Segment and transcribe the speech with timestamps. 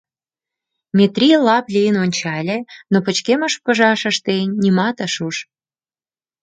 [0.97, 2.57] Метрий лап лийын ончале,
[2.91, 5.35] но пычкемыш пыжашыште нимат ыш уж.